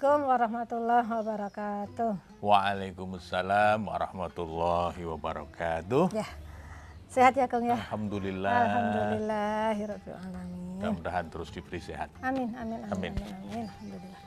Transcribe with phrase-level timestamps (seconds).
[0.00, 2.12] Assalamualaikum warahmatullahi wabarakatuh.
[2.40, 6.04] Waalaikumsalam warahmatullahi wabarakatuh.
[6.16, 6.24] Ya,
[7.04, 7.76] sehat ya Kang ya?
[7.76, 8.48] Alhamdulillah.
[8.64, 10.80] Alhamdulillahirabbil alamin.
[10.80, 12.08] Mudah-mudahan terus diberi sehat.
[12.24, 13.12] Amin, amin, amin, Amin.
[13.12, 13.64] amin, amin.
[13.68, 14.20] Alhamdulillah.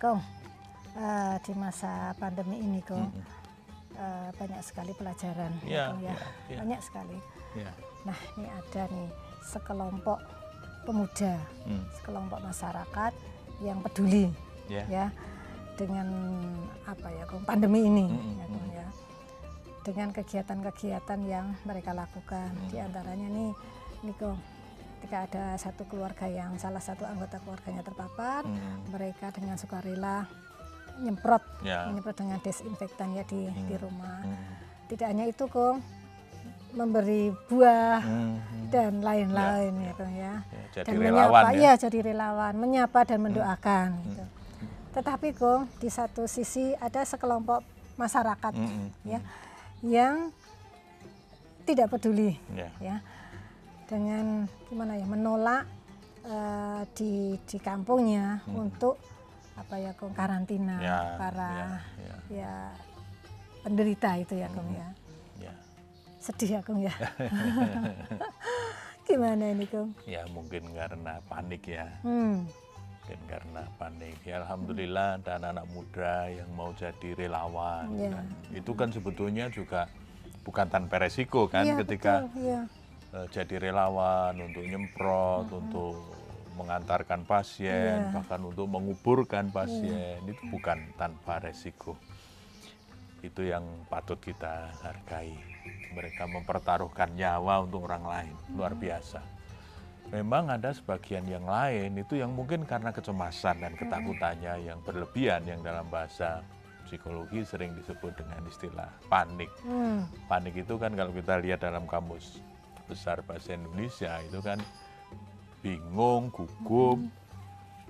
[0.00, 0.20] Kong,
[0.96, 3.12] eh, di masa pandemi ini Kong,
[4.00, 6.00] eh, banyak sekali pelajaran Kong, ya.
[6.00, 6.16] iya,
[6.48, 6.58] iya.
[6.64, 7.20] Banyak sekali.
[7.60, 7.68] Ya.
[8.08, 9.12] Nah, ini ada nih
[9.44, 10.16] sekelompok
[10.88, 11.36] pemuda,
[11.68, 11.84] Hmm.
[12.00, 13.12] sekelompok masyarakat
[13.60, 14.32] yang peduli
[14.70, 14.84] Ya.
[14.86, 15.06] ya
[15.74, 16.06] dengan
[16.84, 18.86] apa ya pandemi ini Mm-mm, ya, Kong, ya.
[19.82, 22.68] dengan kegiatan-kegiatan yang mereka lakukan Mm.
[22.68, 23.50] di antaranya nih
[24.02, 24.38] nih Kong,
[24.96, 28.84] ketika ada satu keluarga yang salah satu anggota keluarganya terpapar Hmm.
[28.88, 30.28] mereka dengan sukarela
[30.98, 31.88] nyemprot Ya.
[31.88, 33.82] menyemprot dengan desinfektan ya di di Hmm.
[33.82, 34.36] rumah Hmm.
[34.86, 35.80] tidak hanya itu Kong
[36.70, 38.36] memberi buah Hmm.
[38.68, 41.58] dan lain-lain Ya, ya Kong ya Ya, jadi dan relawan menyapa, ya.
[41.58, 43.88] iya jadi relawan, menyapa dan mendoakan.
[44.04, 44.24] gitu.
[44.90, 47.62] Tetapi kok di satu sisi ada sekelompok
[47.94, 49.18] masyarakat Hmm, hmm, ya
[49.80, 50.28] yang
[51.62, 52.68] tidak peduli Ya.
[52.80, 52.96] ya
[53.86, 55.64] dengan gimana ya menolak
[56.22, 58.94] eh, di di kampungnya untuk
[59.54, 60.82] apa ya kong karantina Hmm.
[60.82, 62.54] Ya, para ya, ya, ya.
[63.60, 64.88] penderita itu ya kong ya
[65.38, 65.52] Ya.
[66.18, 66.92] sedih ya kong ya
[69.06, 71.86] gimana ini kong Ya mungkin karena panik ya.
[72.02, 72.46] hmm.
[73.10, 73.62] Mungkin karena.
[74.22, 77.90] Ya alhamdulillah ada anak-anak muda yang mau jadi relawan.
[77.98, 78.14] Ya.
[78.14, 79.90] Dan itu kan sebetulnya juga
[80.46, 82.60] bukan tanpa resiko kan Iya, ketika betul, iya.
[83.18, 85.98] eh, jadi relawan untuk nyemprot, untuk
[86.54, 88.14] mengantarkan pasien, Iya.
[88.14, 91.98] bahkan untuk menguburkan pasien itu bukan tanpa resiko.
[93.26, 95.34] Itu yang patut kita hargai.
[95.90, 99.18] Mereka mempertaruhkan nyawa untuk orang lain, luar biasa.
[100.08, 105.60] Memang ada sebagian yang lain itu yang mungkin karena kecemasan dan ketakutannya yang berlebihan yang
[105.60, 106.40] dalam bahasa
[106.88, 109.46] psikologi sering disebut dengan istilah panik.
[109.62, 110.08] Hmm.
[110.26, 112.42] panik itu kan kalau kita lihat dalam kamus
[112.90, 114.58] besar bahasa Indonesia itu kan
[115.62, 116.98] bingung, gugup,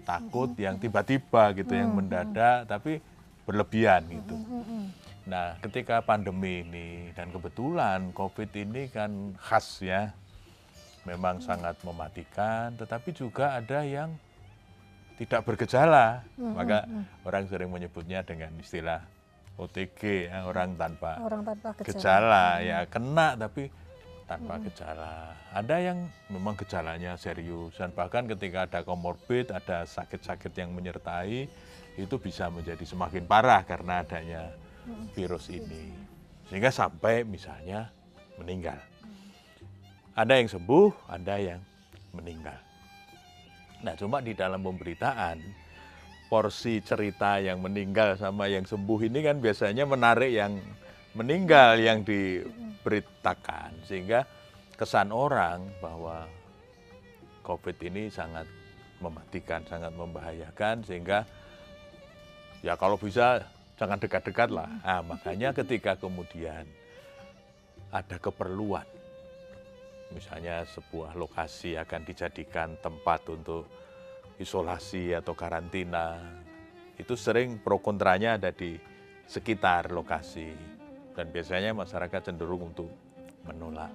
[0.05, 3.01] takut yang tiba-tiba gitu, yang mendadak tapi
[3.49, 4.37] berlebihan gitu.
[5.25, 10.13] Nah, ketika pandemi ini dan kebetulan COVID ini kan khas ya,
[11.09, 14.13] memang sangat mematikan, tetapi juga ada yang
[15.21, 16.89] tidak bergejala, maka
[17.29, 19.05] orang sering menyebutnya dengan istilah
[19.61, 21.93] OTG, ya, orang tanpa orang tanpa gejala.
[21.93, 23.69] gejala ya kena tapi
[24.25, 25.37] tanpa gejala.
[25.53, 25.99] Ada yang
[26.33, 31.51] memang gejalanya serius dan bahkan ketika ada komorbid, ada sakit-sakit yang menyertai
[32.01, 34.55] itu bisa menjadi semakin parah karena adanya
[35.13, 35.93] virus ini.
[36.49, 37.93] Sehingga sampai misalnya
[38.41, 38.90] meninggal.
[40.21, 41.61] Ada yang sembuh, ada yang
[42.13, 42.61] meninggal.
[43.81, 45.41] Nah, cuma di dalam pemberitaan
[46.29, 50.61] porsi cerita yang meninggal sama yang sembuh ini kan biasanya menarik yang
[51.17, 54.29] meninggal yang diberitakan sehingga
[54.77, 56.29] kesan orang bahwa
[57.41, 58.45] COVID ini sangat
[59.01, 61.25] mematikan, sangat membahayakan sehingga
[62.61, 63.41] ya kalau bisa
[63.81, 64.69] jangan dekat-dekat lah.
[64.85, 66.69] Nah, makanya ketika kemudian
[67.89, 69.00] ada keperluan
[70.11, 73.71] misalnya sebuah lokasi akan dijadikan tempat untuk
[74.41, 76.19] isolasi atau karantina
[77.01, 78.77] itu sering pro kontranya ada di
[79.25, 80.53] sekitar lokasi
[81.17, 82.91] dan biasanya masyarakat cenderung untuk
[83.49, 83.93] menolak.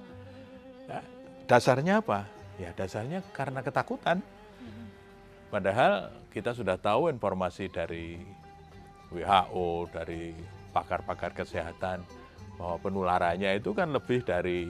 [0.89, 1.01] Ya,
[1.45, 2.25] dasarnya apa?
[2.57, 4.23] Ya dasarnya karena ketakutan.
[5.53, 8.19] Padahal kita sudah tahu informasi dari
[9.13, 10.33] WHO, dari
[10.73, 12.03] pakar-pakar kesehatan
[12.59, 14.67] bahwa penularannya itu kan lebih dari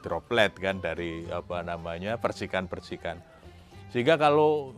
[0.00, 3.18] droplet kan dari apa namanya percikan-percikan.
[3.90, 4.76] Sehingga kalau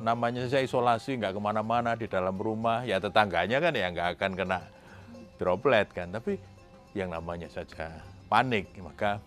[0.00, 4.32] namanya saya isolasi nggak ke mana-mana di dalam rumah, ya tetangganya kan ya nggak akan
[4.36, 4.60] kena
[5.36, 6.12] droplet kan.
[6.12, 6.36] Tapi
[6.96, 9.20] yang namanya saja panik, maka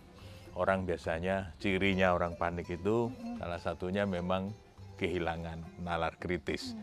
[0.54, 3.10] orang biasanya cirinya orang panik itu
[3.42, 4.54] salah satunya memang
[5.02, 6.78] kehilangan nalar kritis.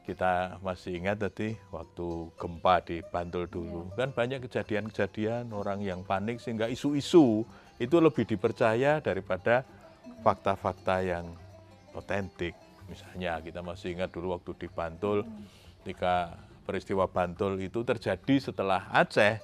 [0.00, 6.42] Kita masih ingat tadi waktu gempa di Bantul dulu, kan banyak kejadian-kejadian orang yang panik
[6.42, 7.46] sehingga isu-isu
[7.78, 9.62] itu lebih dipercaya daripada
[10.24, 11.30] fakta-fakta yang
[11.94, 12.56] otentik.
[12.90, 15.22] Misalnya kita masih ingat dulu waktu di Bantul,
[15.80, 16.34] ketika
[16.66, 19.38] peristiwa Bantul itu terjadi setelah Aceh,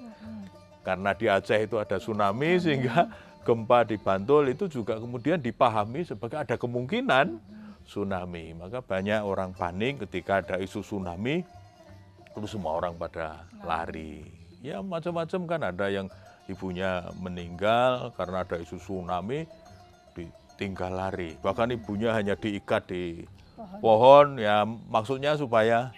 [0.82, 3.06] karena di Aceh itu ada tsunami sehingga
[3.46, 7.38] gempa di Bantul itu juga kemudian dipahami sebagai ada kemungkinan
[7.86, 8.52] tsunami.
[8.52, 11.46] Maka banyak orang panik ketika ada isu tsunami,
[12.34, 14.26] lalu semua orang pada lari.
[14.60, 16.10] Ya macam-macam kan ada yang
[16.50, 19.46] ibunya meninggal karena ada isu tsunami,
[20.12, 21.38] ditinggal lari.
[21.38, 23.22] Bahkan ibunya hanya diikat di
[23.80, 25.92] pohon ya maksudnya supaya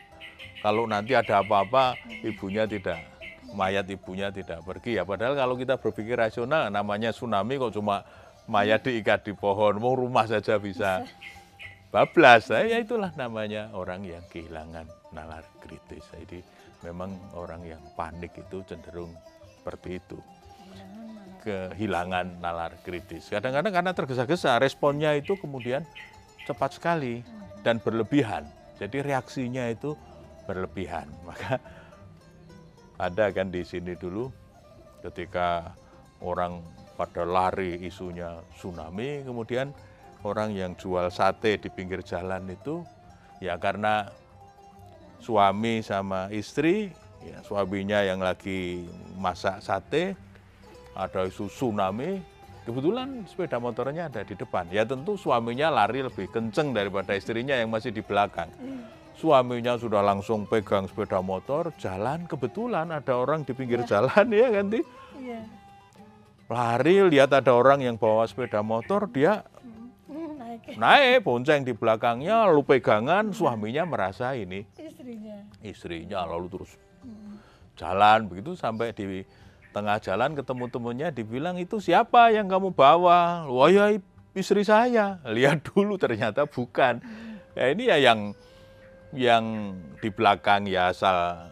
[0.63, 2.99] kalau nanti ada apa-apa ibunya tidak
[3.55, 8.05] mayat ibunya tidak pergi ya padahal kalau kita berpikir rasional namanya tsunami kok cuma
[8.49, 11.05] mayat diikat di pohon mau rumah saja bisa
[11.89, 12.53] bablas.
[12.53, 16.05] Nah, ya itulah namanya orang yang kehilangan nalar kritis.
[16.13, 16.45] Jadi
[16.85, 19.13] memang orang yang panik itu cenderung
[19.59, 20.19] seperti itu.
[21.43, 23.33] Kehilangan nalar kritis.
[23.33, 25.87] Kadang-kadang karena tergesa-gesa responnya itu kemudian
[26.45, 27.25] cepat sekali
[27.65, 28.45] dan berlebihan.
[28.77, 29.97] Jadi reaksinya itu
[30.45, 31.09] berlebihan.
[31.29, 31.59] Maka
[32.99, 34.29] ada kan di sini dulu
[35.01, 35.73] ketika
[36.19, 36.61] orang
[36.99, 39.71] pada lari isunya tsunami, kemudian
[40.29, 42.85] orang yang jual sate di pinggir jalan itu
[43.41, 44.13] ya karena
[45.19, 48.87] suami sama istri, ya, suaminya yang lagi
[49.19, 50.15] masak sate,
[50.95, 52.23] ada isu tsunami,
[52.63, 54.67] kebetulan sepeda motornya ada di depan.
[54.71, 58.51] Ya tentu suaminya lari lebih kenceng daripada istrinya yang masih di belakang.
[59.19, 63.99] Suaminya sudah langsung pegang sepeda motor, jalan kebetulan ada orang di pinggir ya.
[63.99, 64.81] jalan ya ganti.
[65.19, 65.43] Iya.
[66.49, 69.43] Lari lihat ada orang yang bawa sepeda motor, dia
[70.77, 75.37] naik, bonceng di belakangnya, lalu pegangan, suaminya merasa ini istrinya.
[75.65, 76.77] Istrinya lalu terus
[77.79, 79.23] jalan begitu sampai di
[79.71, 83.47] tengah jalan ketemu temunya dibilang itu siapa yang kamu bawa?
[83.47, 83.95] Wah ya
[84.35, 85.23] istri saya.
[85.23, 86.99] Lihat dulu ternyata bukan.
[87.55, 88.35] Ya ini ya yang
[89.15, 91.49] yang di belakang ya asal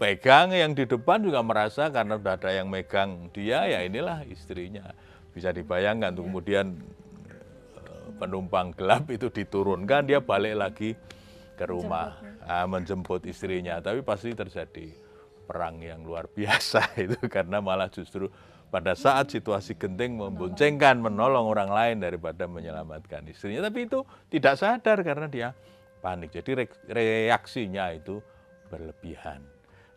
[0.00, 4.90] pegang, yang di depan juga merasa karena sudah ada yang megang dia, ya inilah istrinya.
[5.30, 7.01] Bisa dibayangkan tuh kemudian eh,
[8.18, 10.90] penumpang gelap itu diturunkan, dia balik lagi
[11.54, 12.64] ke rumah menjemput, ya.
[12.66, 13.74] menjemput istrinya.
[13.78, 14.86] Tapi pasti terjadi
[15.46, 18.30] perang yang luar biasa itu karena malah justru
[18.72, 23.68] pada saat situasi genting memboncengkan, menolong orang lain daripada menyelamatkan istrinya.
[23.68, 24.00] Tapi itu
[24.32, 25.48] tidak sadar karena dia
[26.00, 26.32] panik.
[26.32, 28.24] Jadi reaksinya itu
[28.72, 29.44] berlebihan.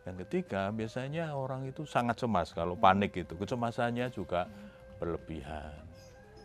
[0.04, 3.34] Yang ketiga, biasanya orang itu sangat cemas kalau panik itu.
[3.34, 4.46] Kecemasannya juga
[5.00, 5.82] berlebihan.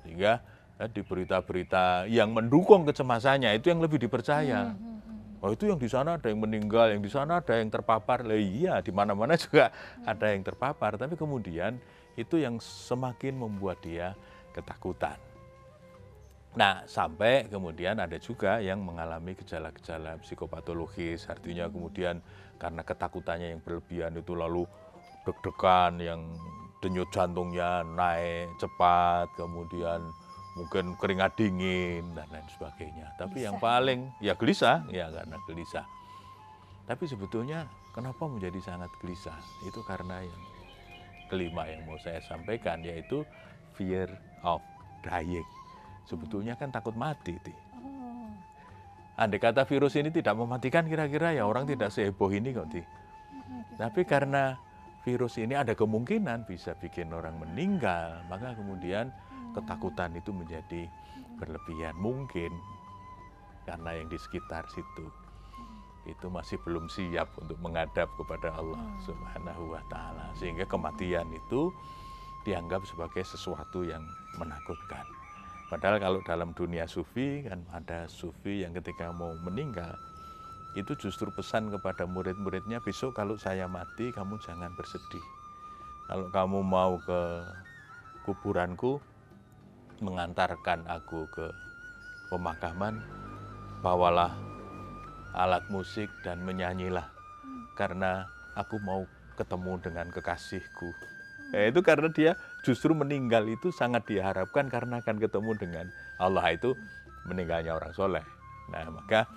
[0.02, 0.42] Sehingga
[0.90, 4.74] di berita-berita yang mendukung kecemasannya itu yang lebih dipercaya.
[4.74, 5.44] Hmm, hmm, hmm.
[5.46, 8.26] Oh itu yang di sana ada yang meninggal, yang di sana ada yang terpapar.
[8.26, 9.70] Lah iya, di mana-mana juga
[10.06, 10.98] ada yang terpapar.
[10.98, 11.78] Tapi kemudian
[12.18, 14.14] itu yang semakin membuat dia
[14.56, 15.18] ketakutan.
[16.52, 22.20] Nah, sampai kemudian ada juga yang mengalami gejala-gejala psikopatologis, artinya kemudian
[22.60, 24.68] karena ketakutannya yang berlebihan itu lalu
[25.24, 26.20] deg-degan yang
[26.84, 30.12] denyut jantungnya naik cepat, kemudian
[30.56, 33.16] mungkin keringat dingin dan lain sebagainya.
[33.16, 33.46] Tapi gelisah.
[33.48, 35.86] yang paling ya gelisah, ya karena gelisah.
[36.86, 39.38] Tapi sebetulnya kenapa menjadi sangat gelisah?
[39.64, 40.42] Itu karena yang
[41.32, 43.24] kelima yang mau saya sampaikan yaitu
[43.80, 44.12] fear
[44.44, 44.60] of
[45.00, 45.48] dying
[46.06, 47.40] sebetulnya kan takut mati.
[47.40, 47.54] Ti.
[47.80, 48.28] Oh.
[49.16, 52.68] Andai kata virus ini tidak mematikan kira-kira ya orang tidak seheboh ini kok.
[52.72, 52.82] Ti.
[53.78, 54.60] Tapi karena
[55.02, 59.10] virus ini ada kemungkinan bisa bikin orang meninggal, maka kemudian
[59.56, 60.88] ketakutan itu menjadi
[61.40, 61.96] berlebihan.
[61.98, 62.52] Mungkin
[63.66, 65.08] karena yang di sekitar situ
[66.10, 71.70] itu masih belum siap untuk menghadap kepada Allah Subhanahu wa taala sehingga kematian itu
[72.42, 74.02] dianggap sebagai sesuatu yang
[74.42, 75.06] menakutkan.
[75.70, 79.94] Padahal kalau dalam dunia sufi kan ada sufi yang ketika mau meninggal
[80.74, 85.24] itu justru pesan kepada murid-muridnya besok kalau saya mati kamu jangan bersedih.
[86.10, 87.22] Kalau kamu mau ke
[88.26, 89.00] kuburanku
[90.02, 91.48] mengantarkan aku ke
[92.34, 93.00] pemakaman
[93.86, 94.34] bawalah
[95.32, 97.08] alat musik dan menyanyilah.
[97.78, 99.08] Karena aku mau
[99.40, 100.92] ketemu dengan kekasihku.
[101.52, 105.86] Ya, itu karena dia justru meninggal itu sangat diharapkan karena akan ketemu dengan
[106.20, 106.56] Allah.
[106.56, 106.76] Itu
[107.28, 108.24] meninggalnya orang soleh.
[108.72, 109.28] Nah maka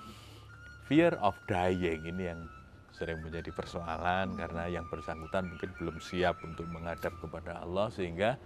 [0.87, 2.40] fear of dying ini yang
[2.94, 4.38] sering menjadi persoalan.
[4.38, 8.38] Karena yang bersangkutan mungkin belum siap untuk menghadap kepada Allah sehingga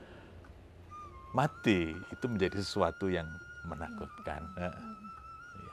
[1.36, 3.28] mati itu menjadi sesuatu yang
[3.68, 4.42] menakutkan.
[4.56, 4.72] Nah,
[5.56, 5.72] iya.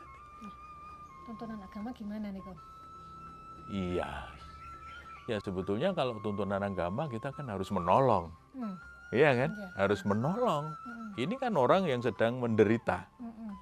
[1.25, 2.57] Tuntunan agama gimana nih kok?
[3.65, 4.09] Iya,
[5.25, 8.29] Ya sebetulnya kalau tuntunan agama kita kan harus menolong.
[8.53, 8.77] Hmm.
[9.09, 9.49] Iya kan?
[9.57, 9.67] Ya.
[9.73, 10.69] Harus menolong.
[10.85, 11.09] Hmm.
[11.17, 13.09] Ini kan orang yang sedang menderita.
[13.17, 13.53] Hmm.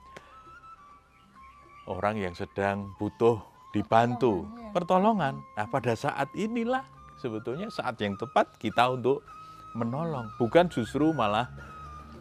[1.88, 3.40] Orang yang sedang butuh
[3.72, 4.60] dibantu, pertolongan.
[4.60, 4.72] Ya.
[4.76, 5.34] pertolongan.
[5.56, 6.84] Nah, pada saat inilah
[7.20, 9.24] sebetulnya saat yang tepat kita untuk
[9.72, 11.48] menolong, bukan justru malah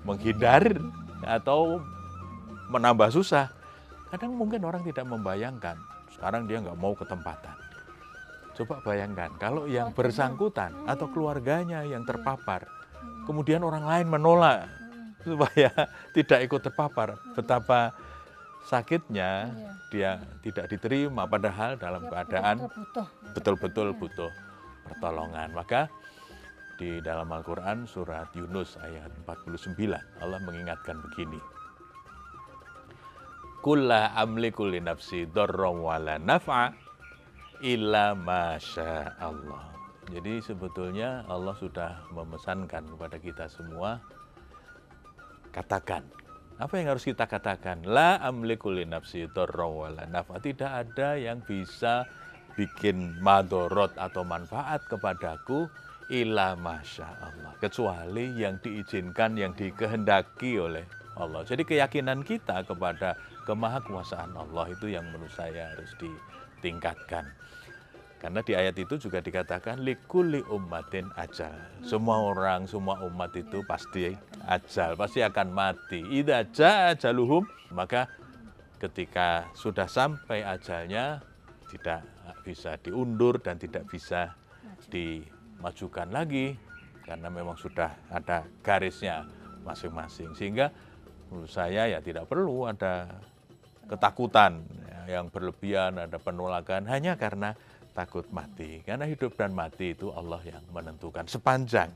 [0.03, 0.79] menghindar
[1.23, 1.83] atau
[2.69, 3.51] menambah susah.
[4.13, 5.77] Kadang mungkin orang tidak membayangkan,
[6.13, 7.57] sekarang dia nggak mau ke tempatan
[8.53, 12.69] Coba bayangkan kalau yang bersangkutan atau keluarganya yang terpapar,
[13.25, 14.69] kemudian orang lain menolak
[15.25, 15.73] supaya
[16.17, 17.97] tidak ikut terpapar, betapa
[18.69, 19.73] sakitnya Iya.
[19.91, 20.11] dia
[20.45, 23.07] tidak diterima padahal dalam keadaan betul-betul butuh.
[23.35, 24.31] betul-betul butuh
[24.87, 25.49] pertolongan.
[25.57, 25.89] Maka
[26.83, 29.79] di dalam Al-Quran surat Yunus ayat 49
[30.19, 31.39] Allah mengingatkan begini.
[33.63, 36.75] Kulla amliku li nafsi darram wala naf'a
[37.63, 39.71] illa masya Allah.
[40.11, 44.03] Jadi sebetulnya Allah sudah memesankan kepada kita semua
[45.55, 46.03] katakan
[46.59, 47.87] apa yang harus kita katakan?
[47.87, 50.43] La amliku li nafsi darram wala naf'a.
[50.43, 52.11] Tidak ada yang bisa
[52.59, 55.71] bikin madorot atau manfaat kepadaku
[56.13, 57.57] ila masya Allah.
[57.57, 60.85] Kecuali yang diizinkan, yang dikehendaki oleh
[61.17, 61.41] Allah.
[61.49, 63.17] Jadi keyakinan kita kepada
[63.49, 67.25] kemahakuasaan Allah itu yang menurut saya harus ditingkatkan.
[68.23, 71.51] Karena di ayat itu juga dikatakan likuli ummatin ajal.
[71.83, 74.15] Semua orang, semua umat itu pasti
[74.47, 76.07] ajal, pasti akan mati.
[76.55, 77.43] Jaa ajaluhum,
[77.75, 78.07] maka
[78.79, 81.19] ketika sudah sampai ajalnya
[81.75, 82.07] tidak
[82.47, 84.39] bisa diundur dan tidak bisa
[85.63, 86.59] dimajukan lagi
[87.07, 89.23] karena memang sudah ada garisnya
[89.63, 90.35] masing-masing.
[90.35, 90.75] Sehingga
[91.31, 93.07] menurut saya ya tidak perlu ada
[93.87, 94.59] ketakutan
[94.91, 97.55] ya, yang berlebihan, ada penolakan hanya karena
[97.95, 98.83] takut mati.
[98.83, 101.31] Karena hidup dan mati itu Allah yang menentukan.
[101.31, 101.95] Sepanjang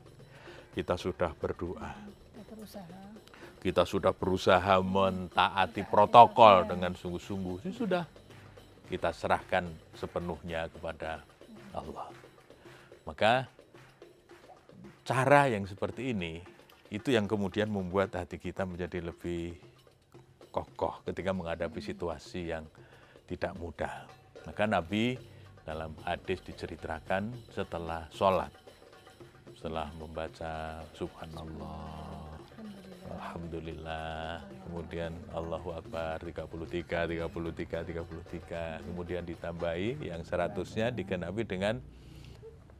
[0.71, 1.91] kita sudah berdoa,
[3.59, 8.07] Kita sudah berusaha mentaati protokol dengan sungguh-sungguh, sudah
[8.87, 11.19] kita serahkan sepenuhnya kepada
[11.75, 12.07] Allah.
[13.03, 13.56] Maka
[15.07, 16.43] cara yang seperti ini
[16.91, 19.55] itu yang kemudian membuat hati kita menjadi lebih
[20.51, 22.67] kokoh ketika menghadapi situasi yang
[23.23, 24.03] tidak mudah.
[24.43, 25.15] Maka Nabi
[25.63, 28.51] dalam hadis diceritakan setelah sholat,
[29.55, 32.35] setelah membaca Subhanallah,
[33.07, 41.79] Alhamdulillah, kemudian Allahu Akbar 33, 33, 33, kemudian ditambahi yang seratusnya dikenapi dengan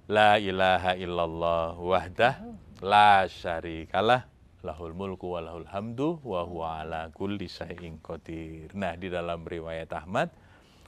[0.08, 2.40] La ilaha illallah wahdah
[2.80, 4.24] la syarikalah
[4.64, 8.72] lahul mulku wa lahul hamdu wa huwa ala kulli syai'in qadir.
[8.72, 10.32] Nah, di dalam riwayat Ahmad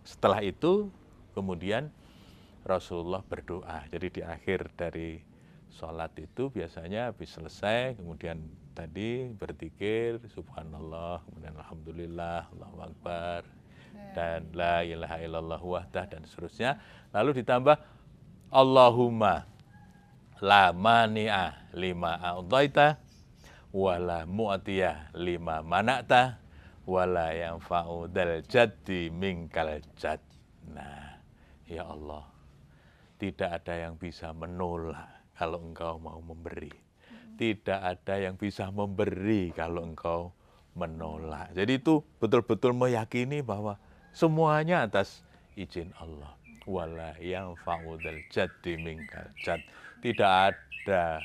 [0.08, 0.88] setelah itu
[1.36, 1.92] kemudian
[2.64, 3.92] Rasulullah berdoa.
[3.92, 5.20] Jadi di akhir dari
[5.68, 8.40] sholat itu biasanya habis selesai kemudian
[8.72, 13.44] tadi berzikir subhanallah kemudian alhamdulillah Allahu akbar
[14.18, 16.82] dan la ilaha illallah wahdah dan seterusnya
[17.14, 17.78] lalu ditambah
[18.50, 19.46] Allahumma
[20.42, 22.98] la mani'a lima a'daita
[23.70, 26.42] wala mu'tiyah lima mana'ta
[26.90, 29.70] wala yanfa'u dal jaddi minkal
[30.02, 30.18] jad.
[30.74, 31.22] Nah,
[31.70, 32.26] ya Allah,
[33.22, 36.74] tidak ada yang bisa menolak kalau engkau mau memberi.
[37.38, 40.34] Tidak ada yang bisa memberi kalau engkau
[40.74, 41.54] menolak.
[41.54, 43.78] Jadi itu betul-betul meyakini bahwa
[44.10, 45.22] semuanya atas
[45.54, 49.62] izin Allah wala yang fa'udal jaddi minkal jad.
[50.00, 51.20] Tidak ada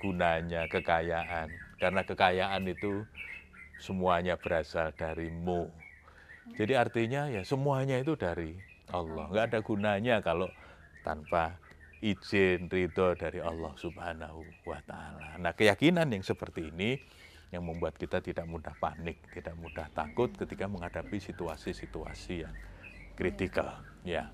[0.00, 1.52] gunanya kekayaan.
[1.78, 3.04] Karena kekayaan itu
[3.78, 5.70] semuanya berasal darimu.
[6.56, 8.56] Jadi artinya ya semuanya itu dari
[8.90, 9.28] Allah.
[9.28, 10.48] Nggak ada gunanya kalau
[11.04, 11.60] tanpa
[12.00, 15.36] izin ridho dari Allah subhanahu wa ta'ala.
[15.42, 16.96] Nah keyakinan yang seperti ini
[17.48, 22.54] yang membuat kita tidak mudah panik, tidak mudah takut ketika menghadapi situasi-situasi yang
[23.16, 23.82] kritikal.
[24.04, 24.30] Ya.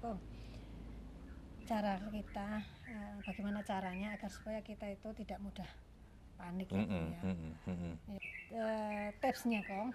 [0.00, 0.18] Kong,
[1.66, 2.48] cara kita,
[2.86, 5.66] eh, bagaimana caranya agar supaya kita itu tidak mudah
[6.36, 7.22] panik ya, Mm-mm, Kong, ya.
[7.24, 7.94] mm-mm, mm-mm.
[8.54, 9.90] Eh, tipsnya Kong,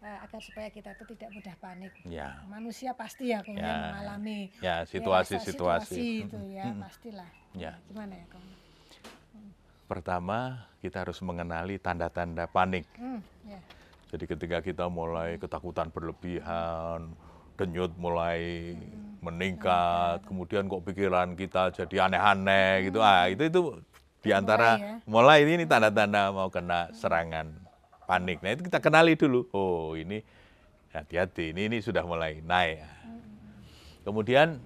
[0.00, 1.92] eh, agar supaya kita itu tidak mudah panik.
[2.06, 2.38] Ya.
[2.46, 3.74] Manusia pasti ya Kong ya, Ya.
[3.90, 5.94] mengalami Ya, ya, situasi-situasi.
[5.98, 6.82] situasi itu ya Mm-mm.
[6.84, 7.30] pastilah.
[7.56, 7.72] Ya.
[7.90, 8.46] Gimana ya Kong?
[9.84, 12.88] Pertama, kita harus mengenali tanda-tanda panik.
[12.96, 13.60] Hmm, ya.
[14.08, 17.12] Jadi ketika kita mulai ketakutan berlebihan,
[17.54, 18.74] denyut mulai
[19.22, 23.00] meningkat, kemudian kok pikiran kita jadi aneh-aneh gitu.
[23.00, 23.60] Ah, itu itu
[24.20, 24.96] di antara Mulai ya.
[25.08, 27.48] mulai ini, ini tanda-tanda mau kena serangan
[28.04, 28.44] panik.
[28.44, 29.48] Nah, itu kita kenali dulu.
[29.52, 30.20] Oh, ini
[30.92, 31.56] hati-hati.
[31.56, 32.84] Ini ini sudah mulai naik.
[34.04, 34.60] Kemudian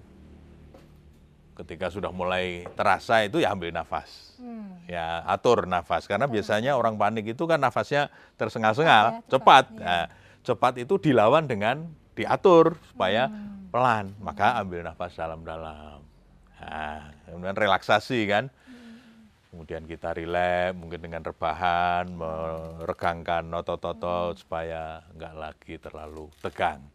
[1.55, 4.35] ketika sudah mulai terasa itu ya ambil nafas.
[4.39, 4.79] Hmm.
[4.87, 9.65] Ya, atur nafas karena biasanya orang panik itu kan nafasnya Cepat tersengal-sengal, ya, cepat, cepat.
[9.75, 9.83] iya.
[9.83, 10.05] Nah,
[10.39, 11.83] cepat itu dilawan dengan
[12.19, 13.71] diatur supaya Hmm.
[13.71, 14.05] pelan.
[14.19, 16.03] Maka ambil nafas dalam-dalam.
[16.59, 18.51] Nah, kemudian relaksasi kan.
[19.49, 26.85] Kemudian kita rileks, mungkin dengan rebahan, meregangkan otot-otot supaya nggak lagi terlalu tegang.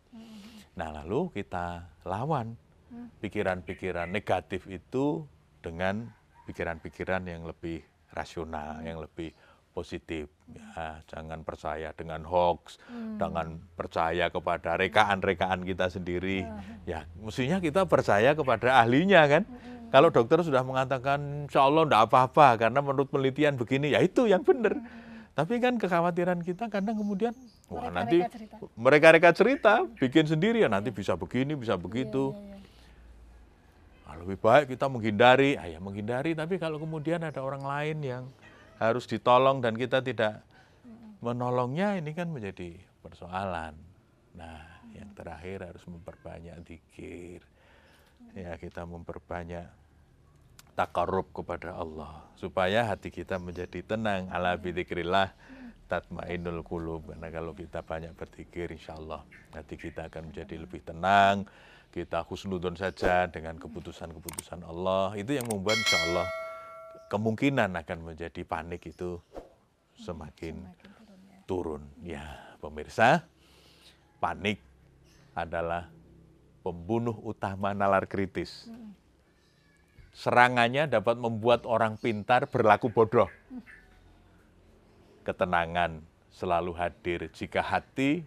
[0.79, 2.55] Nah, lalu kita lawan
[3.19, 5.27] pikiran-pikiran negatif itu
[5.59, 6.07] dengan
[6.47, 7.83] pikiran-pikiran yang lebih
[8.15, 9.35] rasional, yang lebih
[9.75, 10.31] positif.
[10.47, 12.79] Ya, jangan percaya dengan hoax,
[13.19, 16.47] jangan percaya kepada rekaan-rekaan kita sendiri.
[16.87, 19.43] Ya, mestinya kita percaya kepada ahlinya kan.
[19.91, 24.43] Kalau dokter sudah mengatakan insya Allah tidak apa-apa karena menurut penelitian begini, ya itu yang
[24.47, 24.79] benar.
[25.35, 27.35] Tapi kan kekhawatiran kita kadang kemudian,
[27.67, 28.23] wah nanti
[28.79, 29.83] Mereka-reka cerita.
[29.99, 32.31] bikin sendiri ya nanti bisa begini, bisa begitu.
[32.31, 34.07] Iya, iya, iya.
[34.07, 38.23] Ah, lebih baik kita menghindari, ah ya menghindari, tapi kalau kemudian ada orang lain yang
[38.91, 40.45] harus ditolong dan kita tidak
[41.25, 43.73] menolongnya, ini kan menjadi persoalan.
[44.37, 44.61] Nah,
[44.93, 47.41] yang terakhir harus memperbanyak zikir.
[48.35, 49.69] Ya, kita memperbanyak
[50.75, 55.31] takarub kepada Allah supaya hati kita menjadi tenang ala bidzikrillah
[55.87, 59.23] tatmainul qulub karena kalau kita banyak berzikir insya Allah
[59.55, 61.47] hati kita akan menjadi lebih tenang
[61.95, 66.27] kita husnudon saja dengan keputusan-keputusan Allah itu yang membuat insya Allah
[67.13, 69.21] kemungkinan akan menjadi panik itu
[69.95, 71.39] semakin Semakin turun ya.
[71.47, 72.27] turun ya
[72.59, 73.09] pemirsa
[74.19, 74.59] panik
[75.37, 75.91] adalah
[76.65, 78.67] pembunuh utama nalar kritis
[80.15, 83.27] serangannya dapat membuat orang pintar berlaku bodoh.
[85.27, 88.23] Ketenangan selalu hadir jika hati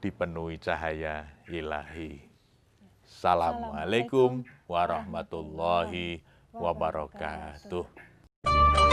[0.00, 2.24] dipenuhi cahaya ilahi.
[3.04, 6.24] Assalamualaikum warahmatullahi
[6.56, 7.84] wabarakatuh.
[8.46, 8.85] Bye.